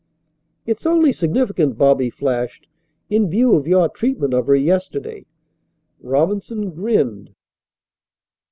"It's 0.65 0.87
only 0.87 1.13
significant," 1.13 1.77
Bobby 1.77 2.09
flashed, 2.09 2.65
"in 3.11 3.29
view 3.29 3.53
of 3.53 3.67
your 3.67 3.87
treatment 3.87 4.33
of 4.33 4.47
her 4.47 4.55
yesterday." 4.55 5.27
Robinson 5.99 6.71
grinned. 6.71 7.35